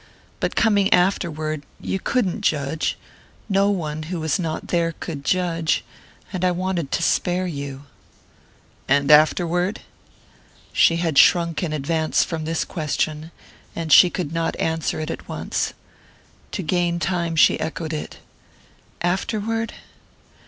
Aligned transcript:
But 0.39 0.55
coming 0.55 0.91
afterward, 0.91 1.61
you 1.79 1.99
couldn't 1.99 2.41
judge...no 2.41 3.69
one 3.69 4.01
who 4.09 4.19
was 4.19 4.39
not 4.39 4.69
there 4.69 4.93
could 4.93 5.23
judge...and 5.23 6.43
I 6.43 6.49
wanted 6.49 6.91
to 6.93 7.03
spare 7.03 7.45
you...." 7.45 7.83
"And 8.87 9.11
afterward?" 9.11 9.81
She 10.73 10.95
had 10.95 11.19
shrunk 11.19 11.61
in 11.61 11.71
advance 11.71 12.23
from 12.23 12.45
this 12.45 12.65
question, 12.65 13.29
and 13.75 13.93
she 13.93 14.09
could 14.09 14.33
not 14.33 14.59
answer 14.59 14.99
it 14.99 15.11
at 15.11 15.29
once. 15.29 15.75
To 16.53 16.63
gain 16.63 16.97
time 16.97 17.35
she 17.35 17.59
echoed 17.59 17.93
it. 17.93 18.17
"Afterward?" 19.03 19.71